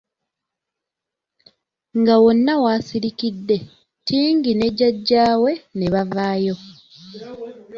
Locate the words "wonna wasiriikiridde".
2.23-3.57